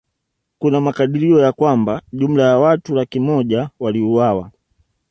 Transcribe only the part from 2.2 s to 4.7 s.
ya watu laki moja waliuawa